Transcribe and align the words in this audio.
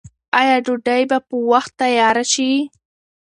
آیا 0.39 0.55
ډوډۍ 0.65 1.01
به 1.09 1.17
په 1.27 1.35
وخت 1.51 1.71
تیاره 1.81 2.23
شي؟ 2.33 2.51